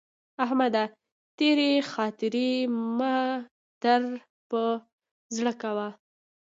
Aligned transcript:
احمده! 0.43 0.83
تېرې 1.37 1.71
خاطرې 1.91 2.49
مه 2.97 3.15
در 3.83 4.01
پر 4.49 4.69
زړه 5.35 5.53
کوه. 5.61 5.89